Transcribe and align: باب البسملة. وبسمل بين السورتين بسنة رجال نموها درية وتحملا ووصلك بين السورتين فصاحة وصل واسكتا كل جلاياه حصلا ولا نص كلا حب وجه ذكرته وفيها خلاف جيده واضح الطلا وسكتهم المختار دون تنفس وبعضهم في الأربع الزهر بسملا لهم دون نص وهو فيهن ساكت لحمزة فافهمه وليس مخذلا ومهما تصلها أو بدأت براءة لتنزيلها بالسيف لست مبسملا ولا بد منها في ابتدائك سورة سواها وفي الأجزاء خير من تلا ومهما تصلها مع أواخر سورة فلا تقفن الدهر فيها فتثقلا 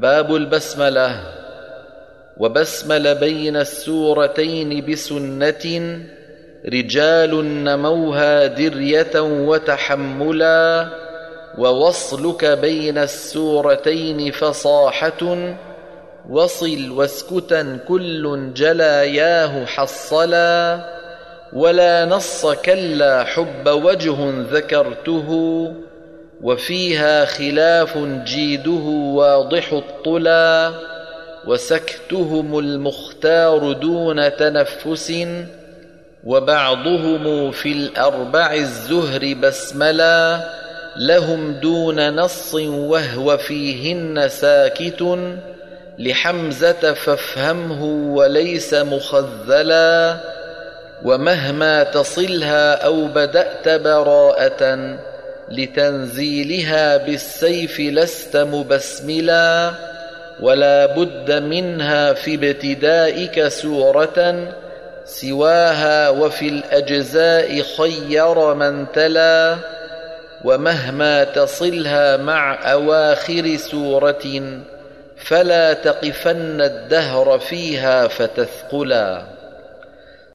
باب 0.00 0.34
البسملة. 0.34 1.20
وبسمل 2.36 3.14
بين 3.14 3.56
السورتين 3.56 4.86
بسنة 4.86 5.98
رجال 6.66 7.64
نموها 7.64 8.46
درية 8.46 9.20
وتحملا 9.20 10.88
ووصلك 11.58 12.44
بين 12.44 12.98
السورتين 12.98 14.30
فصاحة 14.32 15.36
وصل 16.30 16.90
واسكتا 16.90 17.78
كل 17.88 18.54
جلاياه 18.54 19.64
حصلا 19.64 20.80
ولا 21.52 22.04
نص 22.04 22.46
كلا 22.46 23.24
حب 23.24 23.68
وجه 23.68 24.16
ذكرته 24.52 25.28
وفيها 26.42 27.24
خلاف 27.24 27.98
جيده 28.24 28.84
واضح 29.14 29.72
الطلا 29.72 30.72
وسكتهم 31.46 32.58
المختار 32.58 33.72
دون 33.72 34.36
تنفس 34.36 35.26
وبعضهم 36.24 37.50
في 37.50 37.72
الأربع 37.72 38.54
الزهر 38.54 39.34
بسملا 39.34 40.40
لهم 40.96 41.52
دون 41.52 42.16
نص 42.16 42.54
وهو 42.54 43.36
فيهن 43.36 44.28
ساكت 44.28 45.18
لحمزة 45.98 46.92
فافهمه 46.92 47.84
وليس 48.14 48.74
مخذلا 48.74 50.16
ومهما 51.04 51.82
تصلها 51.82 52.74
أو 52.74 53.06
بدأت 53.06 53.68
براءة 53.68 54.98
لتنزيلها 55.50 56.96
بالسيف 56.96 57.80
لست 57.80 58.36
مبسملا 58.36 59.70
ولا 60.40 60.86
بد 60.86 61.32
منها 61.32 62.12
في 62.12 62.34
ابتدائك 62.34 63.48
سورة 63.48 64.48
سواها 65.04 66.08
وفي 66.08 66.48
الأجزاء 66.48 67.62
خير 67.62 68.54
من 68.54 68.86
تلا 68.92 69.56
ومهما 70.44 71.24
تصلها 71.24 72.16
مع 72.16 72.72
أواخر 72.72 73.56
سورة 73.56 74.42
فلا 75.16 75.72
تقفن 75.72 76.60
الدهر 76.60 77.38
فيها 77.38 78.08
فتثقلا 78.08 79.37